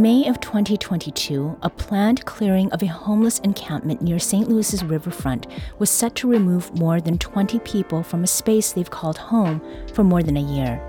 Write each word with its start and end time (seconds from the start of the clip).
In 0.00 0.04
May 0.04 0.28
of 0.28 0.40
2022, 0.40 1.58
a 1.60 1.68
planned 1.68 2.24
clearing 2.24 2.72
of 2.72 2.82
a 2.82 2.86
homeless 2.86 3.38
encampment 3.40 4.00
near 4.00 4.18
St. 4.18 4.48
Louis's 4.48 4.82
riverfront 4.82 5.46
was 5.78 5.90
set 5.90 6.14
to 6.14 6.30
remove 6.30 6.74
more 6.78 7.02
than 7.02 7.18
20 7.18 7.58
people 7.58 8.02
from 8.02 8.24
a 8.24 8.26
space 8.26 8.72
they've 8.72 8.88
called 8.88 9.18
home 9.18 9.60
for 9.92 10.02
more 10.02 10.22
than 10.22 10.38
a 10.38 10.54
year. 10.54 10.82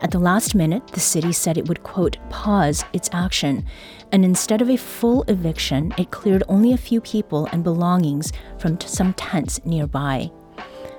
At 0.00 0.10
the 0.10 0.18
last 0.18 0.56
minute, 0.56 0.84
the 0.88 0.98
city 0.98 1.30
said 1.30 1.56
it 1.56 1.68
would, 1.68 1.84
quote, 1.84 2.16
pause 2.28 2.84
its 2.92 3.08
action, 3.12 3.64
and 4.10 4.24
instead 4.24 4.60
of 4.60 4.68
a 4.68 4.76
full 4.76 5.22
eviction, 5.28 5.94
it 5.96 6.10
cleared 6.10 6.42
only 6.48 6.72
a 6.72 6.76
few 6.76 7.00
people 7.00 7.46
and 7.52 7.62
belongings 7.62 8.32
from 8.58 8.80
some 8.80 9.14
tents 9.14 9.64
nearby. 9.64 10.28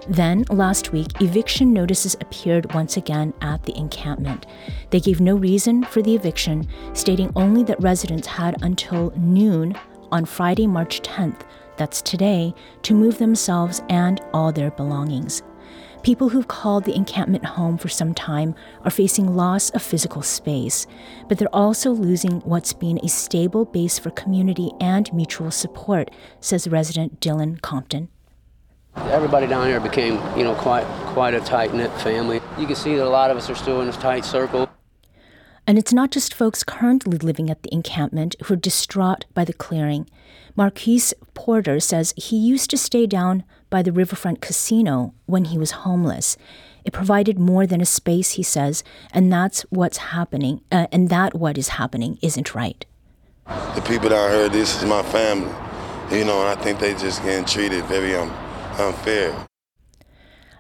Then, 0.09 0.45
last 0.49 0.93
week, 0.93 1.21
eviction 1.21 1.73
notices 1.73 2.15
appeared 2.21 2.73
once 2.73 2.95
again 2.95 3.33
at 3.41 3.63
the 3.63 3.77
encampment. 3.77 4.45
They 4.89 5.01
gave 5.01 5.19
no 5.19 5.35
reason 5.35 5.83
for 5.83 6.01
the 6.01 6.15
eviction, 6.15 6.67
stating 6.93 7.31
only 7.35 7.63
that 7.63 7.81
residents 7.81 8.27
had 8.27 8.61
until 8.61 9.11
noon 9.17 9.75
on 10.11 10.23
Friday, 10.23 10.65
March 10.65 11.01
10th, 11.01 11.41
that's 11.75 12.01
today, 12.01 12.53
to 12.83 12.93
move 12.93 13.17
themselves 13.17 13.81
and 13.89 14.21
all 14.33 14.53
their 14.53 14.71
belongings. 14.71 15.43
People 16.03 16.29
who've 16.29 16.47
called 16.47 16.85
the 16.85 16.95
encampment 16.95 17.43
home 17.43 17.77
for 17.77 17.89
some 17.89 18.13
time 18.13 18.55
are 18.83 18.91
facing 18.91 19.35
loss 19.35 19.71
of 19.71 19.81
physical 19.81 20.21
space, 20.21 20.87
but 21.27 21.37
they're 21.37 21.53
also 21.53 21.91
losing 21.91 22.39
what's 22.41 22.71
been 22.71 22.99
a 23.03 23.09
stable 23.09 23.65
base 23.65 23.99
for 23.99 24.11
community 24.11 24.71
and 24.79 25.11
mutual 25.13 25.51
support, 25.51 26.09
says 26.39 26.67
resident 26.69 27.19
Dylan 27.19 27.61
Compton. 27.61 28.07
Everybody 29.11 29.47
down 29.47 29.67
here 29.67 29.79
became, 29.79 30.15
you 30.37 30.43
know, 30.43 30.55
quite 30.55 30.85
quite 31.13 31.33
a 31.33 31.39
tight 31.39 31.73
knit 31.73 31.91
family. 32.01 32.41
You 32.59 32.67
can 32.67 32.75
see 32.75 32.95
that 32.95 33.05
a 33.05 33.09
lot 33.09 33.31
of 33.31 33.37
us 33.37 33.49
are 33.49 33.55
still 33.55 33.81
in 33.81 33.87
a 33.87 33.91
tight 33.91 34.25
circle. 34.25 34.69
And 35.65 35.77
it's 35.77 35.91
not 35.91 36.11
just 36.11 36.33
folks 36.33 36.63
currently 36.63 37.17
living 37.17 37.49
at 37.49 37.63
the 37.63 37.73
encampment 37.73 38.35
who 38.43 38.53
are 38.53 38.57
distraught 38.57 39.25
by 39.33 39.43
the 39.43 39.53
clearing. 39.53 40.09
Marquise 40.55 41.13
Porter 41.33 41.79
says 41.79 42.13
he 42.15 42.37
used 42.37 42.69
to 42.69 42.77
stay 42.77 43.05
down 43.05 43.43
by 43.69 43.81
the 43.81 43.91
Riverfront 43.91 44.41
Casino 44.41 45.13
when 45.25 45.45
he 45.45 45.57
was 45.57 45.71
homeless. 45.71 46.37
It 46.85 46.93
provided 46.93 47.37
more 47.37 47.67
than 47.67 47.81
a 47.81 47.85
space, 47.85 48.31
he 48.31 48.43
says, 48.43 48.83
and 49.11 49.31
that's 49.31 49.63
what's 49.63 49.97
happening, 49.97 50.61
uh, 50.71 50.87
and 50.91 51.09
that 51.09 51.35
what 51.35 51.57
is 51.57 51.69
happening 51.69 52.17
isn't 52.21 52.55
right. 52.55 52.85
The 53.45 53.83
people 53.85 54.09
down 54.09 54.31
here, 54.31 54.49
this 54.49 54.77
is 54.77 54.85
my 54.85 55.03
family, 55.03 55.53
you 56.17 56.23
know, 56.23 56.47
and 56.47 56.57
I 56.57 56.63
think 56.63 56.79
they 56.79 56.93
just 56.93 57.21
getting 57.23 57.43
treated 57.43 57.83
very 57.85 58.15
um, 58.15 58.31
unfair. 58.79 59.47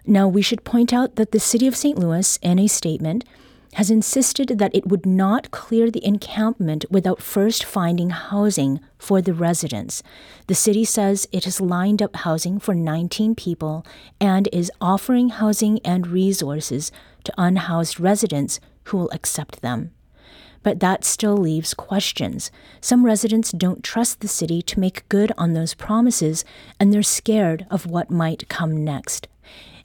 Now, 0.05 0.27
we 0.27 0.41
should 0.41 0.63
point 0.63 0.93
out 0.93 1.15
that 1.17 1.31
the 1.31 1.39
City 1.39 1.67
of 1.67 1.75
St. 1.75 1.99
Louis, 1.99 2.39
in 2.41 2.59
a 2.59 2.67
statement, 2.67 3.25
has 3.73 3.91
insisted 3.91 4.57
that 4.57 4.73
it 4.73 4.87
would 4.87 5.05
not 5.05 5.51
clear 5.51 5.91
the 5.91 6.03
encampment 6.05 6.85
without 6.89 7.21
first 7.21 7.63
finding 7.63 8.09
housing 8.09 8.79
for 8.97 9.21
the 9.21 9.33
residents. 9.33 10.01
The 10.47 10.55
city 10.55 10.85
says 10.85 11.27
it 11.31 11.43
has 11.43 11.61
lined 11.61 12.01
up 12.01 12.15
housing 12.15 12.59
for 12.59 12.73
19 12.73 13.35
people 13.35 13.85
and 14.19 14.49
is 14.51 14.71
offering 14.81 15.29
housing 15.29 15.79
and 15.85 16.07
resources 16.07 16.91
to 17.25 17.33
unhoused 17.37 17.99
residents 17.99 18.59
who 18.85 18.97
will 18.97 19.11
accept 19.11 19.61
them. 19.61 19.91
But 20.67 20.81
that 20.81 21.05
still 21.05 21.37
leaves 21.37 21.73
questions. 21.73 22.51
Some 22.81 23.05
residents 23.05 23.53
don't 23.53 23.85
trust 23.85 24.19
the 24.19 24.27
city 24.27 24.61
to 24.63 24.81
make 24.81 25.07
good 25.07 25.31
on 25.37 25.53
those 25.53 25.73
promises, 25.73 26.43
and 26.77 26.91
they're 26.91 27.03
scared 27.03 27.65
of 27.71 27.85
what 27.85 28.11
might 28.11 28.49
come 28.49 28.83
next. 28.83 29.29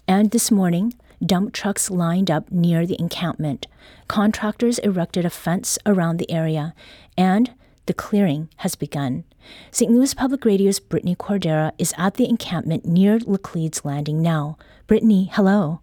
And 0.08 0.32
this 0.32 0.50
morning, 0.50 0.94
dump 1.24 1.52
trucks 1.52 1.88
lined 1.88 2.32
up 2.32 2.50
near 2.50 2.84
the 2.84 2.98
encampment. 2.98 3.68
Contractors 4.08 4.80
erected 4.80 5.24
a 5.24 5.30
fence 5.30 5.78
around 5.86 6.16
the 6.16 6.28
area, 6.28 6.74
and 7.16 7.52
the 7.86 7.94
clearing 7.94 8.48
has 8.56 8.74
begun. 8.74 9.22
St. 9.70 9.88
Louis 9.88 10.14
Public 10.14 10.44
Radio's 10.44 10.80
Brittany 10.80 11.14
Cordera 11.14 11.70
is 11.78 11.94
at 11.96 12.14
the 12.14 12.28
encampment 12.28 12.84
near 12.84 13.20
Laclede's 13.20 13.84
Landing 13.84 14.20
now. 14.20 14.58
Brittany, 14.88 15.30
hello. 15.32 15.80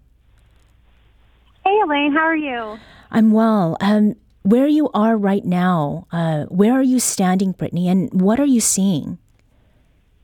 Hey, 1.64 1.80
Elaine, 1.86 2.12
how 2.12 2.26
are 2.26 2.36
you? 2.36 2.78
I'm 3.12 3.32
well. 3.32 3.78
Um, 3.80 4.18
where 4.50 4.68
you 4.68 4.90
are 4.96 5.16
right 5.16 5.46
now, 5.46 6.08
uh, 6.12 6.46
where 6.46 6.74
are 6.74 6.84
you 6.84 7.00
standing, 7.00 7.52
Brittany, 7.52 7.88
and 7.88 8.10
what 8.20 8.40
are 8.40 8.46
you 8.46 8.60
seeing? 8.60 9.20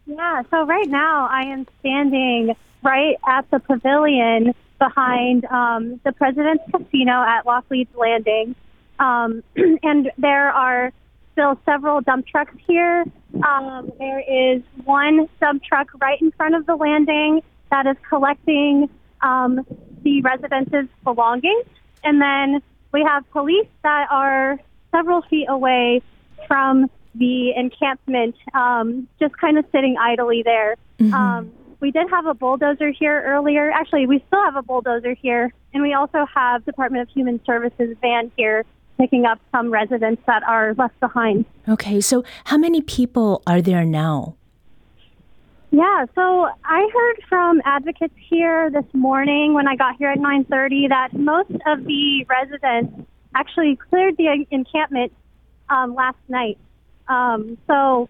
Yeah, 0.07 0.41
so 0.49 0.65
right 0.65 0.89
now 0.89 1.27
I 1.29 1.41
am 1.41 1.67
standing 1.79 2.55
right 2.83 3.17
at 3.27 3.49
the 3.51 3.59
pavilion 3.59 4.55
behind 4.79 5.45
um, 5.45 5.99
the 6.03 6.11
President's 6.11 6.63
Casino 6.71 7.23
at 7.23 7.45
Laclede's 7.45 7.93
Landing. 7.95 8.55
Um, 8.99 9.43
and 9.83 10.11
there 10.17 10.49
are 10.49 10.91
still 11.33 11.59
several 11.65 12.01
dump 12.01 12.25
trucks 12.25 12.55
here. 12.67 13.05
Um, 13.47 13.91
there 13.99 14.19
is 14.21 14.63
one 14.85 15.27
dump 15.39 15.63
truck 15.63 15.87
right 16.01 16.19
in 16.19 16.31
front 16.31 16.55
of 16.55 16.65
the 16.65 16.75
landing 16.75 17.41
that 17.69 17.85
is 17.85 17.97
collecting 18.09 18.89
um, 19.21 19.65
the 20.03 20.21
residents' 20.21 20.91
belongings. 21.03 21.65
And 22.03 22.21
then 22.21 22.61
we 22.95 23.03
have 23.03 23.29
police 23.31 23.67
that 23.83 24.07
are 24.09 24.57
several 24.89 25.21
feet 25.23 25.47
away 25.49 26.01
from 26.47 26.89
the 27.13 27.51
encampment, 27.53 28.35
um, 28.53 29.05
just 29.19 29.37
kind 29.37 29.57
of 29.57 29.65
sitting 29.73 29.97
idly 29.99 30.43
there. 30.43 30.77
Mm-hmm. 30.99 31.13
Um, 31.13 31.51
we 31.81 31.91
did 31.91 32.09
have 32.09 32.25
a 32.25 32.33
bulldozer 32.33 32.91
here 32.91 33.21
earlier. 33.25 33.69
Actually, 33.69 34.07
we 34.07 34.23
still 34.27 34.41
have 34.41 34.55
a 34.55 34.63
bulldozer 34.63 35.13
here, 35.13 35.53
and 35.73 35.83
we 35.83 35.93
also 35.93 36.25
have 36.33 36.63
Department 36.63 37.01
of 37.01 37.09
Human 37.13 37.41
Services 37.45 37.97
van 37.99 38.31
here 38.37 38.63
picking 38.97 39.25
up 39.25 39.41
some 39.51 39.71
residents 39.71 40.21
that 40.25 40.41
are 40.43 40.73
left 40.75 40.97
behind. 41.01 41.43
Okay, 41.67 41.99
so 41.99 42.23
how 42.45 42.57
many 42.57 42.79
people 42.79 43.43
are 43.45 43.61
there 43.61 43.83
now? 43.83 44.37
Yeah, 45.71 46.05
so 46.15 46.47
I 46.63 46.89
heard 46.93 47.15
from 47.27 47.61
advocates 47.65 48.13
here 48.29 48.69
this 48.69 48.85
morning 48.93 49.53
when 49.53 49.67
I 49.67 49.75
got 49.75 49.97
here 49.97 50.09
at 50.09 50.19
9:30 50.19 50.89
that 50.89 51.13
most 51.13 51.51
of 51.65 51.83
the 51.85 52.25
residents 52.29 53.07
actually 53.33 53.75
cleared 53.75 54.15
the 54.17 54.45
encampment 54.51 55.11
um, 55.69 55.93
last 55.93 56.17
night. 56.29 56.57
Um, 57.07 57.57
so 57.67 58.09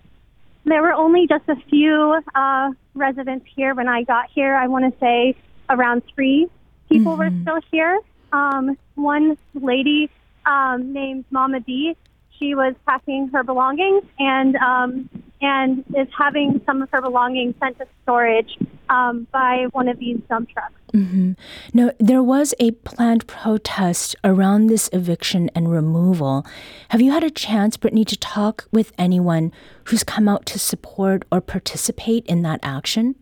there 0.65 0.81
were 0.81 0.93
only 0.93 1.27
just 1.27 1.47
a 1.47 1.55
few 1.69 2.21
uh, 2.33 2.71
residents 2.93 3.45
here 3.55 3.73
when 3.73 3.87
I 3.87 4.03
got 4.03 4.29
here. 4.31 4.55
I 4.55 4.67
want 4.67 4.91
to 4.91 4.99
say 4.99 5.35
around 5.69 6.03
three 6.13 6.47
people 6.89 7.15
were 7.17 7.31
still 7.41 7.59
here. 7.71 7.99
Um, 8.31 8.77
one 8.95 9.37
lady 9.53 10.09
um, 10.45 10.93
named 10.93 11.25
Mama 11.31 11.59
D, 11.59 11.95
she 12.37 12.55
was 12.55 12.75
packing 12.85 13.29
her 13.29 13.43
belongings 13.43 14.03
and 14.19 14.55
um, 14.57 15.09
and 15.45 15.83
is 15.95 16.07
having 16.17 16.59
some 16.65 16.81
of 16.81 16.89
her 16.91 17.01
belongings 17.01 17.53
sent 17.59 17.77
to 17.77 17.85
storage 18.01 18.57
um, 18.89 19.27
by 19.31 19.67
one 19.73 19.87
of 19.87 19.99
these 19.99 20.17
dump 20.27 20.49
trucks. 20.49 20.73
hmm 20.91 21.33
No, 21.73 21.91
there 21.99 22.23
was 22.23 22.55
a 22.59 22.71
planned 22.71 23.27
protest 23.27 24.15
around 24.23 24.67
this 24.67 24.89
eviction 24.91 25.51
and 25.53 25.71
removal. 25.71 26.45
Have 26.89 27.01
you 27.01 27.11
had 27.11 27.23
a 27.23 27.29
chance, 27.29 27.77
Brittany, 27.77 28.05
to 28.05 28.17
talk 28.17 28.67
with 28.71 28.91
anyone 28.97 29.51
who's 29.85 30.03
come 30.03 30.27
out 30.27 30.45
to 30.47 30.57
support 30.57 31.25
or 31.31 31.41
participate 31.41 32.25
in 32.25 32.41
that 32.41 32.59
action? 32.63 33.15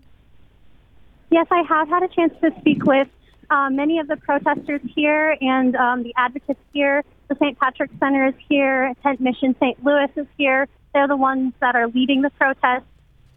Yes, 1.30 1.48
I 1.52 1.64
have 1.68 1.90
had 1.90 2.04
a 2.04 2.08
chance 2.08 2.34
to 2.42 2.52
speak 2.60 2.86
with 2.86 3.10
um, 3.50 3.76
many 3.76 4.00
of 4.00 4.08
the 4.08 4.16
protesters 4.18 4.82
here 4.96 5.36
and 5.42 5.76
um, 5.76 6.04
the 6.04 6.14
advocates 6.16 6.62
here. 6.72 7.04
The 7.28 7.36
St. 7.36 7.60
Patrick 7.60 7.92
Center 8.00 8.28
is 8.28 8.36
here. 8.48 8.94
Tent 9.04 9.20
Mission 9.20 9.56
St. 9.60 9.84
Louis 9.84 10.10
is 10.16 10.28
here. 10.38 10.68
They're 10.94 11.08
the 11.08 11.18
ones 11.18 11.54
that 11.60 11.76
are 11.76 11.88
leading 11.88 12.22
the 12.22 12.30
protest. 12.32 12.86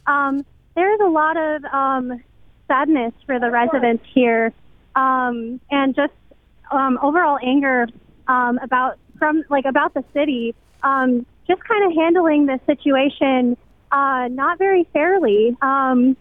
Um, 0.06 0.44
there's 0.75 1.00
a 1.00 1.08
lot 1.08 1.37
of 1.37 1.64
um, 1.64 2.23
sadness 2.69 3.14
for 3.25 3.41
the 3.41 3.50
residents 3.50 4.05
here, 4.12 4.53
um, 4.94 5.61
and 5.70 5.94
just 5.94 6.12
um, 6.70 6.99
overall 7.03 7.38
anger 7.43 7.87
um, 8.29 8.58
about 8.62 8.99
from 9.19 9.43
like 9.49 9.64
about 9.64 9.94
the 9.94 10.05
city, 10.12 10.55
um, 10.82 11.25
just 11.47 11.64
kind 11.64 11.85
of 11.85 11.97
handling 11.97 12.47
the 12.47 12.61
situation 12.67 13.56
uh, 13.91 14.29
not 14.31 14.59
very 14.59 14.85
fairly. 14.93 15.56
Um, 15.62 16.17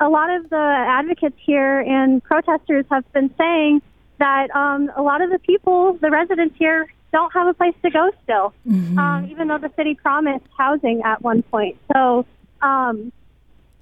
a 0.00 0.08
lot 0.08 0.30
of 0.30 0.50
the 0.50 0.84
advocates 0.88 1.36
here 1.44 1.80
and 1.80 2.22
protesters 2.22 2.84
have 2.90 3.10
been 3.12 3.32
saying 3.38 3.82
that 4.18 4.54
um, 4.54 4.90
a 4.96 5.02
lot 5.02 5.22
of 5.22 5.30
the 5.30 5.38
people, 5.38 5.94
the 5.94 6.10
residents 6.10 6.56
here, 6.58 6.92
don't 7.16 7.32
have 7.32 7.46
a 7.46 7.54
place 7.54 7.74
to 7.82 7.90
go 7.90 8.10
still, 8.24 8.52
mm-hmm. 8.68 8.98
um, 8.98 9.24
even 9.30 9.48
though 9.48 9.56
the 9.56 9.72
city 9.74 9.94
promised 9.94 10.44
housing 10.58 11.00
at 11.02 11.22
one 11.22 11.42
point. 11.44 11.78
So, 11.90 12.26
um, 12.60 13.10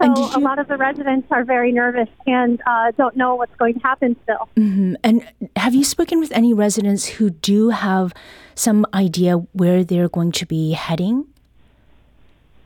so 0.00 0.06
you, 0.06 0.36
a 0.36 0.38
lot 0.38 0.60
of 0.60 0.68
the 0.68 0.76
residents 0.76 1.26
are 1.32 1.42
very 1.42 1.72
nervous 1.72 2.08
and 2.28 2.62
uh, 2.64 2.92
don't 2.96 3.16
know 3.16 3.34
what's 3.34 3.56
going 3.56 3.74
to 3.74 3.80
happen 3.80 4.14
still. 4.22 4.48
Mm-hmm. 4.56 4.94
And 5.02 5.26
have 5.56 5.74
you 5.74 5.82
spoken 5.82 6.20
with 6.20 6.30
any 6.30 6.54
residents 6.54 7.06
who 7.06 7.30
do 7.30 7.70
have 7.70 8.14
some 8.54 8.86
idea 8.94 9.38
where 9.52 9.82
they're 9.82 10.08
going 10.08 10.30
to 10.32 10.46
be 10.46 10.72
heading? 10.72 11.26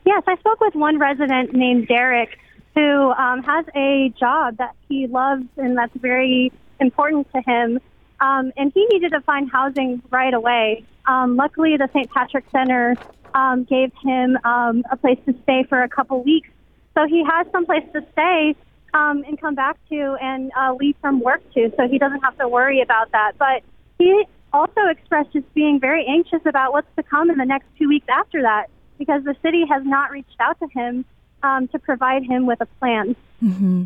Yes, 0.05 0.21
I 0.27 0.35
spoke 0.37 0.59
with 0.59 0.75
one 0.75 0.99
resident 0.99 1.53
named 1.53 1.87
Derek 1.87 2.37
who 2.75 3.11
um, 3.11 3.41
has 3.41 3.65
a 3.75 4.13
job 4.19 4.57
that 4.57 4.75
he 4.87 5.07
loves 5.07 5.45
and 5.57 5.75
that's 5.75 5.95
very 5.95 6.51
important 6.79 7.27
to 7.33 7.41
him. 7.41 7.79
Um, 8.21 8.51
and 8.57 8.71
he 8.73 8.85
needed 8.91 9.11
to 9.11 9.21
find 9.21 9.49
housing 9.51 10.01
right 10.11 10.33
away. 10.33 10.83
Um, 11.05 11.35
luckily, 11.35 11.77
the 11.77 11.89
St. 11.93 12.09
Patrick 12.11 12.45
Center 12.51 12.97
um, 13.33 13.63
gave 13.63 13.91
him 14.03 14.37
um, 14.43 14.83
a 14.91 14.97
place 14.97 15.19
to 15.25 15.33
stay 15.43 15.63
for 15.67 15.81
a 15.81 15.89
couple 15.89 16.21
weeks. 16.23 16.49
So 16.95 17.07
he 17.07 17.23
has 17.23 17.47
some 17.51 17.65
place 17.65 17.85
to 17.93 18.01
stay 18.11 18.55
um, 18.93 19.23
and 19.27 19.39
come 19.39 19.55
back 19.55 19.77
to 19.89 20.17
and 20.21 20.51
uh, 20.59 20.73
leave 20.73 20.95
from 21.01 21.21
work 21.21 21.41
to, 21.53 21.71
so 21.77 21.87
he 21.87 21.97
doesn't 21.97 22.21
have 22.21 22.37
to 22.39 22.47
worry 22.47 22.81
about 22.81 23.11
that. 23.11 23.33
But 23.37 23.63
he 23.97 24.25
also 24.51 24.81
expressed 24.89 25.31
just 25.31 25.51
being 25.53 25.79
very 25.79 26.05
anxious 26.05 26.41
about 26.45 26.73
what's 26.73 26.87
to 26.95 27.03
come 27.03 27.29
in 27.29 27.37
the 27.37 27.45
next 27.45 27.67
two 27.77 27.87
weeks 27.87 28.07
after 28.09 28.41
that 28.41 28.67
because 28.97 29.23
the 29.23 29.35
city 29.43 29.63
has 29.69 29.83
not 29.85 30.11
reached 30.11 30.35
out 30.39 30.59
to 30.59 30.67
him 30.73 31.05
um, 31.43 31.67
to 31.69 31.79
provide 31.79 32.23
him 32.23 32.45
with 32.45 32.61
a 32.61 32.65
plan. 32.65 33.15
Mm-hmm. 33.43 33.85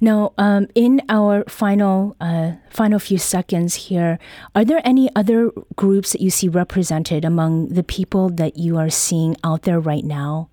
Now, 0.00 0.32
um, 0.38 0.68
in 0.74 1.02
our 1.08 1.44
final 1.48 2.16
uh, 2.20 2.52
final 2.70 2.98
few 2.98 3.18
seconds 3.18 3.74
here, 3.74 4.18
are 4.54 4.64
there 4.64 4.80
any 4.84 5.10
other 5.14 5.50
groups 5.76 6.12
that 6.12 6.20
you 6.20 6.30
see 6.30 6.48
represented 6.48 7.24
among 7.24 7.68
the 7.68 7.82
people 7.82 8.30
that 8.30 8.56
you 8.56 8.78
are 8.78 8.90
seeing 8.90 9.36
out 9.44 9.62
there 9.62 9.80
right 9.80 10.04
now? 10.04 10.48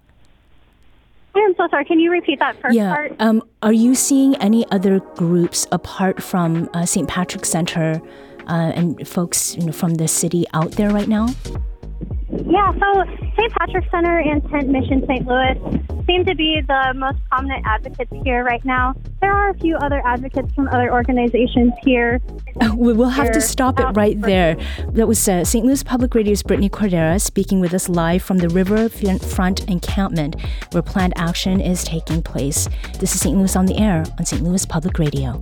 I'm 1.36 1.56
so 1.56 1.68
sorry. 1.70 1.86
Can 1.86 2.00
you 2.00 2.12
repeat 2.12 2.40
that 2.40 2.60
first 2.62 2.76
yeah. 2.76 2.94
part? 2.94 3.16
Um, 3.20 3.42
are 3.62 3.74
you 3.74 3.94
seeing 3.94 4.36
any 4.38 4.70
other 4.72 5.00
groups 5.16 5.68
apart 5.72 6.24
from 6.24 6.70
uh, 6.74 6.86
St. 6.86 7.08
Patrick's 7.08 7.50
Center 7.50 8.02
uh, 8.48 8.72
and 8.76 9.08
folks 9.08 9.56
you 9.58 9.66
know, 9.66 9.72
from 9.72 9.96
the 9.96 10.08
city 10.08 10.46
out 10.54 10.72
there 10.72 10.92
right 10.92 11.10
now? 11.10 11.28
Yeah, 12.30 12.72
so 12.80 13.04
St. 13.38 13.52
Patrick's 13.54 13.92
Center 13.92 14.18
and 14.20 14.42
Tent 14.50 14.70
Mission 14.70 15.04
St. 15.08 15.28
Louis 15.28 15.60
seem 16.08 16.24
to 16.26 16.36
be 16.36 16.62
the 16.68 16.94
most 16.96 17.18
prominent 17.30 17.66
advocates 17.66 18.12
here 18.24 18.44
right 18.44 18.64
now. 18.64 18.94
There 19.22 19.34
are 19.34 19.50
a 19.50 19.54
few 19.56 19.76
other 19.78 20.02
advocates 20.06 20.54
from 20.54 20.68
other 20.70 20.92
organizations 20.94 21.74
here. 21.84 22.22
We 22.76 22.94
will 22.94 23.10
have 23.10 23.32
to 23.32 23.42
stop 23.42 23.80
it 23.80 23.86
right 23.96 24.20
there. 24.22 24.56
That 24.90 25.08
was 25.08 25.28
uh, 25.28 25.44
St. 25.44 25.66
Louis 25.66 25.84
Public 25.84 26.14
Radio's 26.16 26.44
Brittany 26.44 26.70
Cordera 26.70 27.20
speaking 27.20 27.60
with 27.60 27.74
us 27.74 27.90
live 27.90 28.24
from 28.24 28.38
the 28.38 28.50
Riverfront 28.50 29.68
encampment 29.68 30.36
where 30.72 30.84
planned 30.84 31.14
action 31.18 31.60
is 31.60 31.84
taking 31.84 32.22
place. 32.22 32.70
This 33.00 33.16
is 33.16 33.22
St. 33.22 33.38
Louis 33.38 33.56
on 33.56 33.66
the 33.66 33.78
Air 33.78 34.04
on 34.18 34.26
St. 34.26 34.42
Louis 34.44 34.66
Public 34.66 35.00
Radio. 35.00 35.42